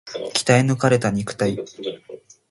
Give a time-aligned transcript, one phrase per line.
[0.33, 1.59] 鍛え抜かれた肉体